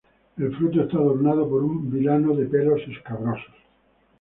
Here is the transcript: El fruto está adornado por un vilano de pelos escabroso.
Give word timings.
El 0.37 0.55
fruto 0.55 0.81
está 0.81 0.97
adornado 0.97 1.47
por 1.47 1.63
un 1.63 1.91
vilano 1.91 2.35
de 2.35 2.45
pelos 2.47 2.81
escabroso. 2.87 3.51